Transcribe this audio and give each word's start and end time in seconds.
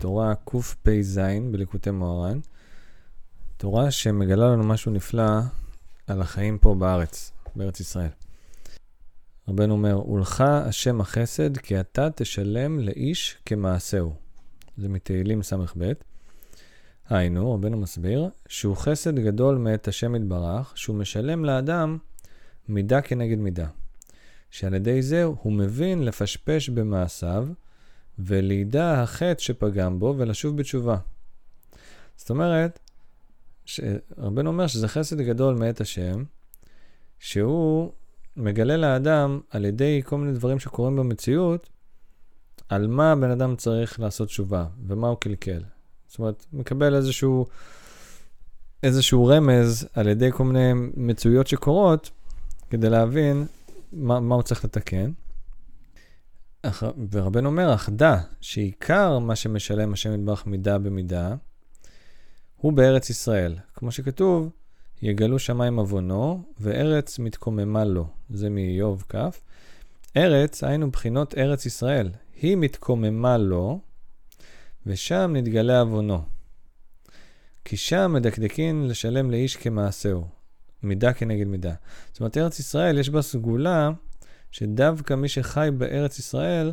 תורה 0.00 0.34
קפ"ז 0.44 1.20
בליקוטי 1.50 1.90
מוהר"ן, 1.90 2.38
תורה 3.56 3.90
שמגלה 3.90 4.48
לנו 4.48 4.64
משהו 4.64 4.92
נפלא 4.92 5.40
על 6.06 6.22
החיים 6.22 6.58
פה 6.58 6.74
בארץ, 6.74 7.32
בארץ 7.56 7.80
ישראל. 7.80 8.08
רבנו 9.48 9.72
אומר, 9.72 10.10
ולך 10.10 10.40
השם 10.40 11.00
החסד, 11.00 11.56
כי 11.56 11.80
אתה 11.80 12.08
תשלם 12.10 12.78
לאיש 12.78 13.36
כמעשהו. 13.46 14.14
זה 14.76 14.88
מתהילים 14.88 15.42
ס"ב. 15.42 15.92
היינו, 17.08 17.54
רבנו 17.54 17.76
מסביר, 17.76 18.28
שהוא 18.48 18.76
חסד 18.76 19.18
גדול 19.18 19.56
מאת 19.58 19.88
השם 19.88 20.14
יתברך, 20.14 20.72
שהוא 20.74 20.96
משלם 20.96 21.44
לאדם 21.44 21.98
מידה 22.68 23.00
כנגד 23.00 23.38
מידה. 23.38 23.66
שעל 24.50 24.74
ידי 24.74 25.02
זה 25.02 25.24
הוא 25.24 25.52
מבין 25.52 26.04
לפשפש 26.04 26.68
במעשיו, 26.68 27.48
ולידע 28.26 29.02
החטא 29.02 29.42
שפגם 29.42 29.98
בו 29.98 30.14
ולשוב 30.18 30.56
בתשובה. 30.56 30.96
זאת 32.16 32.30
אומרת, 32.30 32.78
רבנו 34.18 34.50
אומר 34.50 34.66
שזה 34.66 34.88
חסד 34.88 35.20
גדול 35.20 35.54
מאת 35.54 35.80
השם, 35.80 36.24
שהוא 37.18 37.92
מגלה 38.36 38.76
לאדם 38.76 39.40
על 39.50 39.64
ידי 39.64 40.02
כל 40.04 40.18
מיני 40.18 40.32
דברים 40.32 40.58
שקורים 40.58 40.96
במציאות, 40.96 41.68
על 42.68 42.86
מה 42.86 43.12
הבן 43.12 43.30
אדם 43.30 43.56
צריך 43.56 44.00
לעשות 44.00 44.28
תשובה 44.28 44.66
ומה 44.86 45.08
הוא 45.08 45.16
קלקל. 45.20 45.62
זאת 46.08 46.18
אומרת, 46.18 46.46
מקבל 46.52 46.94
איזשהו, 46.94 47.46
איזשהו 48.82 49.26
רמז 49.26 49.88
על 49.94 50.08
ידי 50.08 50.32
כל 50.32 50.44
מיני 50.44 50.72
מצויות 50.96 51.46
שקורות, 51.46 52.10
כדי 52.70 52.90
להבין 52.90 53.46
מה, 53.92 54.20
מה 54.20 54.34
הוא 54.34 54.42
צריך 54.42 54.64
לתקן. 54.64 55.10
ורבנו 57.10 57.48
אומר, 57.48 57.74
אחדה, 57.74 58.20
שעיקר 58.40 59.18
מה 59.18 59.36
שמשלם 59.36 59.92
השם 59.92 60.14
יתברך 60.14 60.46
מידה 60.46 60.78
במידה, 60.78 61.34
הוא 62.56 62.72
בארץ 62.72 63.10
ישראל. 63.10 63.56
כמו 63.74 63.92
שכתוב, 63.92 64.50
יגלו 65.02 65.38
שמיים 65.38 65.78
עוונו, 65.78 66.42
וארץ 66.60 67.18
מתקוממה 67.18 67.84
לו. 67.84 68.06
זה 68.30 68.50
מאיוב 68.50 69.04
כ'. 69.08 69.16
ארץ, 70.16 70.64
היינו 70.64 70.90
בחינות 70.90 71.34
ארץ 71.38 71.66
ישראל. 71.66 72.10
היא 72.42 72.56
מתקוממה 72.56 73.38
לו, 73.38 73.80
ושם 74.86 75.30
נתגלה 75.34 75.80
עוונו. 75.80 76.22
כי 77.64 77.76
שם 77.76 78.12
מדקדקין 78.14 78.88
לשלם 78.88 79.30
לאיש 79.30 79.56
כמעשהו, 79.56 80.24
מידה 80.82 81.12
כנגד 81.12 81.46
מידה. 81.46 81.74
זאת 82.12 82.20
אומרת, 82.20 82.36
ארץ 82.36 82.58
ישראל 82.58 82.98
יש 82.98 83.10
בה 83.10 83.22
סגולה 83.22 83.90
שדווקא 84.50 85.14
מי 85.14 85.28
שחי 85.28 85.68
בארץ 85.78 86.18
ישראל, 86.18 86.72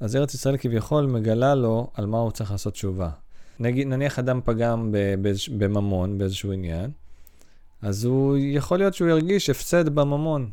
אז 0.00 0.16
ארץ 0.16 0.34
ישראל 0.34 0.56
כביכול 0.56 1.06
מגלה 1.06 1.54
לו 1.54 1.90
על 1.94 2.06
מה 2.06 2.18
הוא 2.18 2.30
צריך 2.30 2.50
לעשות 2.50 2.72
תשובה. 2.72 3.10
נגיד, 3.60 3.86
נניח 3.86 4.18
אדם 4.18 4.40
פגם 4.44 4.94
בממון, 5.58 6.18
באיזשהו 6.18 6.52
עניין, 6.52 6.90
אז 7.82 8.04
הוא, 8.04 8.36
יכול 8.38 8.78
להיות 8.78 8.94
שהוא 8.94 9.08
ירגיש 9.08 9.50
הפסד 9.50 9.88
בממון, 9.88 10.50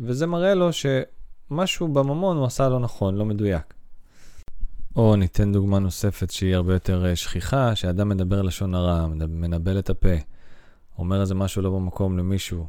וזה 0.00 0.26
מראה 0.26 0.54
לו 0.54 0.70
שמשהו 0.72 1.88
בממון 1.88 2.36
הוא 2.36 2.46
עשה 2.46 2.68
לא 2.68 2.80
נכון, 2.80 3.14
לא 3.14 3.24
מדויק. 3.24 3.74
או 4.96 5.16
ניתן 5.16 5.52
דוגמה 5.52 5.78
נוספת 5.78 6.30
שהיא 6.30 6.54
הרבה 6.54 6.72
יותר 6.74 7.06
אה, 7.06 7.16
שכיחה, 7.16 7.74
שאדם 7.74 8.08
מדבר 8.08 8.42
לשון 8.42 8.74
הרע, 8.74 9.06
מנבל 9.28 9.78
את 9.78 9.90
הפה, 9.90 10.14
אומר 10.98 11.20
איזה 11.20 11.34
משהו 11.34 11.62
לא 11.62 11.70
במקום 11.70 12.18
למישהו, 12.18 12.66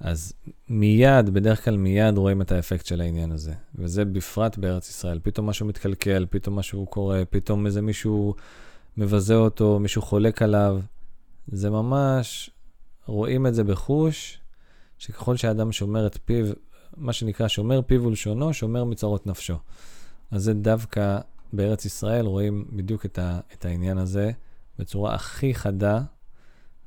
אז 0.00 0.32
מיד, 0.68 1.30
בדרך 1.30 1.64
כלל 1.64 1.76
מיד 1.76 2.18
רואים 2.18 2.42
את 2.42 2.52
האפקט 2.52 2.86
של 2.86 3.00
העניין 3.00 3.32
הזה. 3.32 3.52
וזה 3.74 4.04
בפרט 4.04 4.58
בארץ 4.58 4.88
ישראל. 4.88 5.20
פתאום 5.22 5.46
משהו 5.46 5.66
מתקלקל, 5.66 6.26
פתאום 6.30 6.58
משהו 6.58 6.86
קורה, 6.86 7.22
פתאום 7.30 7.66
איזה 7.66 7.82
מישהו 7.82 8.34
מבזה 8.96 9.34
אותו, 9.34 9.78
מישהו 9.78 10.02
חולק 10.02 10.42
עליו. 10.42 10.80
זה 11.48 11.70
ממש, 11.70 12.50
רואים 13.06 13.46
את 13.46 13.54
זה 13.54 13.64
בחוש, 13.64 14.40
שככל 14.98 15.36
שאדם 15.36 15.72
שומר 15.72 16.06
את 16.06 16.18
פיו, 16.24 16.46
מה 16.96 17.12
שנקרא 17.12 17.48
שומר 17.48 17.82
פיו 17.82 18.04
ולשונו, 18.04 18.54
שומר 18.54 18.84
מצרות 18.84 19.26
נפשו. 19.26 19.56
אז 20.30 20.42
זה 20.42 20.54
דווקא 20.54 21.18
בארץ 21.52 21.84
ישראל 21.84 22.26
רואים 22.26 22.64
בדיוק 22.72 23.06
את, 23.06 23.18
ה, 23.18 23.40
את 23.52 23.64
העניין 23.64 23.98
הזה 23.98 24.30
בצורה 24.78 25.14
הכי 25.14 25.54
חדה 25.54 26.00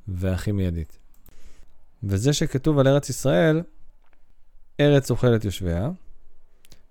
והכי 0.08 0.52
מיידית. 0.52 1.03
וזה 2.08 2.32
שכתוב 2.32 2.78
על 2.78 2.88
ארץ 2.88 3.08
ישראל, 3.08 3.62
ארץ 4.80 5.10
אוכלת 5.10 5.44
יושביה, 5.44 5.90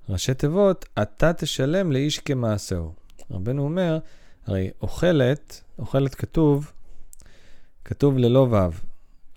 ראשי 0.09 0.33
תיבות, 0.33 0.85
אתה 1.01 1.33
תשלם 1.33 1.91
לאיש 1.91 2.19
כמעשהו. 2.19 2.93
רבנו 3.31 3.63
אומר, 3.63 3.99
הרי 4.45 4.71
אוכלת, 4.81 5.61
אוכלת 5.79 6.15
כתוב, 6.15 6.71
כתוב 7.85 8.17
ללא 8.17 8.47
ו', 8.51 8.57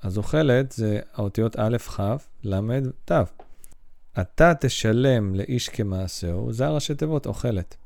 אז 0.03 0.19
אוכלת 0.19 0.73
זה 0.73 1.01
האותיות 1.15 1.57
א', 1.59 1.79
כ', 1.79 2.01
ל', 2.45 2.81
ת'. 3.05 3.13
אתה 4.21 4.53
תשלם 4.61 5.35
לאיש 5.35 5.69
כמעשהו, 5.69 6.53
זה 6.53 6.67
הראשי 6.67 6.95
תיבות, 6.95 7.27
אוכלת. 7.27 7.77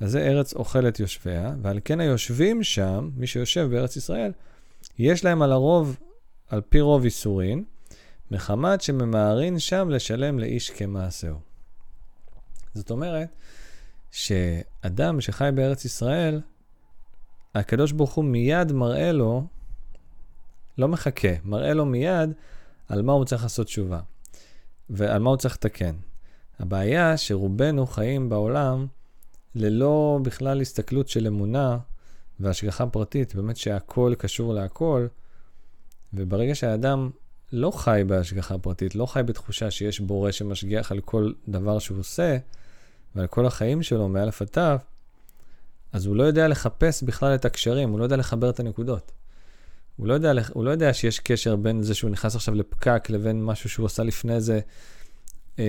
אז 0.00 0.10
זה 0.10 0.20
ארץ 0.20 0.54
אוכלת 0.54 1.00
יושביה, 1.00 1.54
ועל 1.62 1.80
כן 1.84 2.00
היושבים 2.00 2.62
שם, 2.62 3.10
מי 3.16 3.26
שיושב 3.26 3.68
בארץ 3.70 3.96
ישראל, 3.96 4.32
יש 4.98 5.24
להם 5.24 5.42
על 5.42 5.52
הרוב 5.52 5.96
על 6.48 6.60
פי 6.68 6.80
רוב 6.80 7.04
איסורין, 7.04 7.64
מחמת 8.30 8.80
שממהרין 8.80 9.58
שם 9.58 9.88
לשלם 9.90 10.38
לאיש 10.38 10.70
כמעשהו. 10.70 11.38
זאת 12.74 12.90
אומרת, 12.90 13.28
שאדם 14.10 15.20
שחי 15.20 15.50
בארץ 15.54 15.84
ישראל, 15.84 16.40
הקדוש 17.54 17.92
ברוך 17.92 18.14
הוא 18.14 18.24
מיד 18.24 18.72
מראה 18.72 19.12
לו, 19.12 19.44
לא 20.78 20.88
מחכה, 20.88 21.28
מראה 21.44 21.74
לו 21.74 21.86
מיד 21.86 22.32
על 22.88 23.02
מה 23.02 23.12
הוא 23.12 23.24
צריך 23.24 23.42
לעשות 23.42 23.66
תשובה, 23.66 24.00
ועל 24.90 25.22
מה 25.22 25.30
הוא 25.30 25.36
צריך 25.36 25.54
לתקן. 25.54 25.96
הבעיה 26.58 27.16
שרובנו 27.16 27.86
חיים 27.86 28.28
בעולם 28.28 28.86
ללא 29.54 30.18
בכלל 30.22 30.60
הסתכלות 30.60 31.08
של 31.08 31.26
אמונה 31.26 31.78
והשגחה 32.40 32.86
פרטית, 32.86 33.34
באמת 33.34 33.56
שהכל 33.56 34.14
קשור 34.18 34.54
להכל, 34.54 35.06
וברגע 36.16 36.54
שהאדם 36.54 37.10
לא 37.52 37.70
חי 37.70 38.02
בהשגחה 38.06 38.58
פרטית, 38.58 38.94
לא 38.94 39.06
חי 39.06 39.22
בתחושה 39.22 39.70
שיש 39.70 40.00
בורא 40.00 40.30
שמשגיח 40.30 40.92
על 40.92 41.00
כל 41.00 41.32
דבר 41.48 41.78
שהוא 41.78 41.98
עושה, 41.98 42.36
ועל 43.14 43.26
כל 43.26 43.46
החיים 43.46 43.82
שלו, 43.82 44.08
מאלף 44.08 44.42
עד 44.42 44.48
תו, 44.48 44.60
אז 45.92 46.06
הוא 46.06 46.16
לא 46.16 46.22
יודע 46.22 46.48
לחפש 46.48 47.02
בכלל 47.02 47.34
את 47.34 47.44
הקשרים, 47.44 47.90
הוא 47.90 47.98
לא 47.98 48.04
יודע 48.04 48.16
לחבר 48.16 48.50
את 48.50 48.60
הנקודות. 48.60 49.12
הוא 49.96 50.06
לא 50.06 50.14
יודע, 50.14 50.32
הוא 50.52 50.64
לא 50.64 50.70
יודע 50.70 50.94
שיש 50.94 51.20
קשר 51.20 51.56
בין 51.56 51.82
זה 51.82 51.94
שהוא 51.94 52.10
נכנס 52.10 52.36
עכשיו 52.36 52.54
לפקק 52.54 53.10
לבין 53.10 53.44
משהו 53.44 53.70
שהוא 53.70 53.86
עשה 53.86 54.02
לפני 54.02 54.40
זה, 54.40 54.60
אמ, 55.58 55.64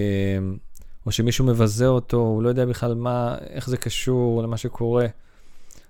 או 1.06 1.12
שמישהו 1.12 1.46
מבזה 1.46 1.88
אותו, 1.88 2.18
הוא 2.18 2.44
לא 2.44 2.50
יודע 2.50 2.66
בכלל 2.66 2.96
מה, 2.96 3.38
איך 3.50 3.70
זה 3.70 3.78
קשור 3.78 4.44
למה 4.44 4.58
שקורה. 4.58 5.08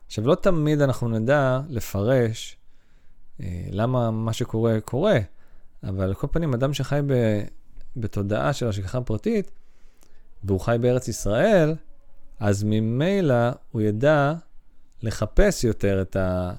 עכשיו, 0.08 0.28
לא 0.28 0.36
תמיד 0.36 0.82
אנחנו 0.82 1.10
נדע 1.10 1.62
לפרש 1.70 2.58
למה 3.72 4.12
מה 4.12 4.34
שקורה 4.34 4.80
קורה, 4.82 5.20
אבל 5.84 6.04
על 6.04 6.14
כל 6.14 6.28
פנים, 6.32 6.54
אדם 6.54 6.74
שחי 6.74 7.00
ב, 7.08 7.14
בתודעה 7.98 8.54
של 8.54 8.68
השגחה 8.68 9.02
פרטית, 9.02 9.52
והוא 10.44 10.60
חי 10.60 10.78
בארץ 10.82 11.08
ישראל, 11.08 11.76
אז 12.40 12.64
ממילא 12.64 13.50
הוא 13.72 13.82
ידע 13.82 14.34
לחפש 15.04 15.64
יותר 15.64 16.02
את, 16.02 16.16
ה, 16.16 16.54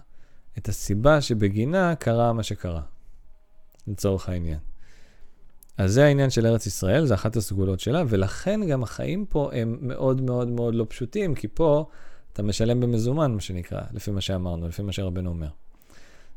את 0.59 0.69
הסיבה 0.69 1.21
שבגינה 1.21 1.95
קרה 1.95 2.33
מה 2.33 2.43
שקרה, 2.43 2.83
לצורך 3.87 4.29
העניין. 4.29 4.59
אז 5.77 5.93
זה 5.93 6.05
העניין 6.05 6.31
של 6.31 6.47
ארץ 6.47 6.67
ישראל, 6.67 7.07
זה 7.07 7.15
אחת 7.15 7.37
הסגולות 7.37 7.81
שלה, 7.81 8.03
ולכן 8.09 8.61
גם 8.67 8.83
החיים 8.83 9.27
פה 9.27 9.51
הם 9.53 9.79
מאוד 9.81 10.21
מאוד 10.21 10.49
מאוד 10.49 10.75
לא 10.75 10.87
פשוטים, 10.89 11.35
כי 11.35 11.49
פה 11.49 11.87
אתה 12.33 12.43
משלם 12.43 12.81
במזומן, 12.81 13.33
מה 13.33 13.41
שנקרא, 13.41 13.81
לפי 13.93 14.11
מה 14.11 14.21
שאמרנו, 14.21 14.69
לפי 14.69 14.83
מה 14.83 14.93
שרבנו 14.93 15.31
אומר. 15.31 15.49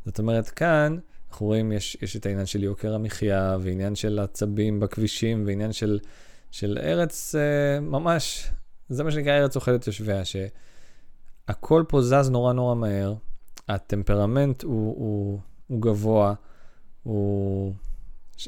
זאת 0.06 0.20
אומרת, 0.20 0.50
כאן 0.50 0.98
אנחנו 1.32 1.46
רואים, 1.46 1.72
יש, 1.72 1.98
יש 2.02 2.16
את 2.16 2.26
העניין 2.26 2.46
של 2.46 2.64
יוקר 2.64 2.96
המחיה, 2.96 3.58
ועניין 3.62 3.96
של 3.96 4.20
עצבים 4.20 4.80
בכבישים, 4.80 5.44
ועניין 5.48 5.72
של, 5.72 6.00
של 6.52 6.78
ארץ 6.82 7.36
אה, 7.36 7.80
ממש, 7.80 8.52
זה 8.90 9.04
מה 9.04 9.12
שנקרא 9.12 9.34
ארץ 9.34 9.56
אוכלת 9.56 9.88
יושביה, 9.88 10.22
שהכל 10.26 11.84
פה 11.88 12.02
זז 12.02 12.30
נורא 12.30 12.54
נורא 12.54 12.76
מהר, 12.76 13.14
הטמפרמנט 13.68 14.64
הוא, 14.64 14.96
הוא, 14.98 15.40
הוא 15.68 15.82
גבוה, 15.82 16.34
הוא 17.04 17.74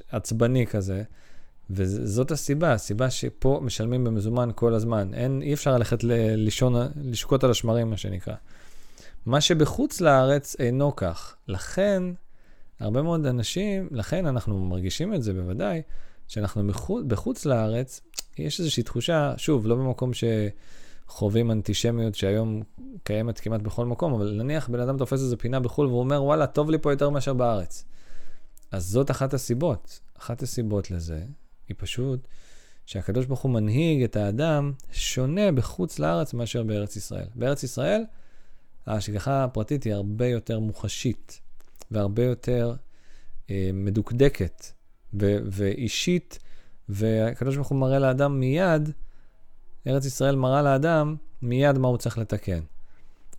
עצבני 0.09 0.67
כזה, 0.67 1.03
וזאת 1.69 2.31
הסיבה, 2.31 2.73
הסיבה 2.73 3.09
שפה 3.09 3.59
משלמים 3.63 4.03
במזומן 4.03 4.49
כל 4.55 4.73
הזמן. 4.73 5.13
אין, 5.13 5.41
אי 5.41 5.53
אפשר 5.53 5.77
ללכת 5.77 6.03
לישון, 6.03 6.75
לשקוט 6.95 7.43
על 7.43 7.51
השמרים, 7.51 7.89
מה 7.89 7.97
שנקרא. 7.97 8.35
מה 9.25 9.41
שבחוץ 9.41 10.01
לארץ 10.01 10.55
אינו 10.59 10.95
כך. 10.95 11.35
לכן, 11.47 12.03
הרבה 12.79 13.01
מאוד 13.01 13.25
אנשים, 13.25 13.87
לכן 13.91 14.25
אנחנו 14.25 14.65
מרגישים 14.65 15.13
את 15.13 15.23
זה 15.23 15.33
בוודאי, 15.33 15.81
שאנחנו 16.27 16.63
מחוץ, 16.63 17.03
בחוץ 17.07 17.45
לארץ, 17.45 18.01
יש 18.37 18.59
איזושהי 18.59 18.83
תחושה, 18.83 19.33
שוב, 19.37 19.67
לא 19.67 19.75
במקום 19.75 20.11
חווים 21.07 21.51
אנטישמיות 21.51 22.15
שהיום 22.15 22.63
קיימת 23.03 23.39
כמעט 23.39 23.61
בכל 23.61 23.85
מקום, 23.85 24.13
אבל 24.13 24.31
נניח 24.31 24.69
בן 24.69 24.79
אדם 24.79 24.97
תופס 24.97 25.19
איזה 25.19 25.37
פינה 25.37 25.59
בחו"ל 25.59 25.87
והוא 25.87 25.99
אומר, 25.99 26.23
וואלה, 26.23 26.47
טוב 26.47 26.69
לי 26.69 26.77
פה 26.77 26.91
יותר 26.91 27.09
מאשר 27.09 27.33
בארץ. 27.33 27.85
אז 28.71 28.85
זאת 28.85 29.11
אחת 29.11 29.33
הסיבות. 29.33 29.99
אחת 30.19 30.41
הסיבות 30.41 30.91
לזה 30.91 31.23
היא 31.67 31.75
פשוט 31.77 32.27
שהקדוש 32.85 33.25
ברוך 33.25 33.41
הוא 33.41 33.51
מנהיג 33.51 34.03
את 34.03 34.15
האדם 34.15 34.71
שונה 34.91 35.51
בחוץ 35.51 35.99
לארץ 35.99 36.33
מאשר 36.33 36.63
בארץ 36.63 36.95
ישראל. 36.95 37.27
בארץ 37.35 37.63
ישראל, 37.63 38.03
ההשגחה 38.85 39.43
הפרטית 39.43 39.83
היא 39.83 39.93
הרבה 39.93 40.27
יותר 40.27 40.59
מוחשית 40.59 41.39
והרבה 41.91 42.23
יותר 42.23 42.73
אה, 43.49 43.69
מדוקדקת 43.73 44.65
ו- 45.19 45.37
ואישית, 45.51 46.39
והקדוש 46.89 47.55
ברוך 47.55 47.67
הוא 47.67 47.77
מראה 47.77 47.99
לאדם 47.99 48.39
מיד, 48.39 48.89
ארץ 49.87 50.05
ישראל 50.05 50.35
מראה 50.35 50.61
לאדם 50.61 51.15
מיד 51.41 51.77
מה 51.77 51.87
הוא 51.87 51.97
צריך 51.97 52.17
לתקן. 52.17 52.59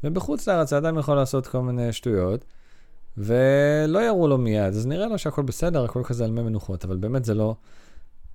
ובחוץ 0.05 0.49
לארץ 0.49 0.73
האדם 0.73 0.99
יכול 0.99 1.17
לעשות 1.17 1.47
כל 1.47 1.61
מיני 1.61 1.93
שטויות, 1.93 2.45
ולא 3.17 3.99
יראו 3.99 4.29
לו 4.29 4.39
מיד, 4.39 4.75
אז 4.75 4.87
נראה 4.87 5.07
לו 5.07 5.19
שהכל 5.19 5.43
בסדר, 5.43 5.85
הכל 5.85 6.03
כזה 6.05 6.25
על 6.25 6.31
מי 6.31 6.43
מנוחות, 6.43 6.85
אבל 6.85 6.97
באמת 6.97 7.25
זה 7.25 7.35
לא, 7.35 7.55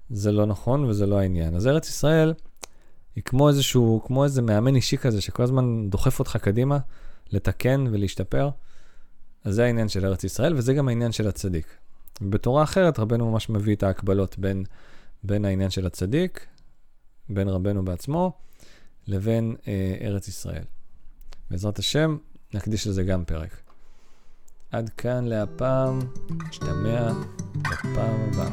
זה 0.10 0.32
לא 0.32 0.46
נכון 0.46 0.84
וזה 0.84 1.06
לא 1.06 1.20
העניין. 1.20 1.56
אז 1.56 1.68
ארץ 1.68 1.90
ישראל 1.90 2.34
היא 3.20 3.24
כמו 3.24 3.50
איזשהו, 3.50 4.02
כמו 4.06 4.24
איזה 4.24 4.42
מאמן 4.42 4.76
אישי 4.76 4.98
כזה, 4.98 5.22
שכל 5.22 5.44
הזמן 5.44 5.90
דוחף 5.90 6.20
אותך 6.20 6.38
קדימה, 6.38 6.78
לתקן 7.32 7.86
ולהשתפר. 7.92 8.50
אז 9.44 9.56
זה 9.56 9.66
העניין 9.66 9.90
של 9.90 10.06
ארץ 10.06 10.24
ישראל, 10.24 10.56
וזה 10.56 10.74
גם 10.74 10.88
העניין 10.88 11.12
של 11.12 11.28
הצדיק. 11.28 11.78
ובתורה 12.22 12.64
אחרת, 12.64 13.00
רבנו 13.00 13.32
ממש 13.32 13.50
מביא 13.50 13.76
את 13.76 13.84
ההקבלות 13.84 14.40
בין, 14.40 14.64
בין 15.24 15.46
העניין 15.46 15.70
של 15.70 15.86
הצדיק, 15.86 16.46
בין 17.30 17.50
רבנו 17.50 17.86
בעצמו, 17.86 18.32
לבין 19.08 19.56
אה, 19.68 19.98
ארץ 20.02 20.28
ישראל. 20.28 20.64
בעזרת 21.52 21.80
השם, 21.80 22.18
נקדיש 22.54 22.88
לזה 22.88 23.04
גם 23.04 23.26
פרק. 23.26 23.62
עד 24.72 24.90
כאן 24.90 25.26
להפעם, 25.26 26.00
נשתמע 26.50 27.12
בפעם 27.62 28.22
הבאה. 28.22 28.50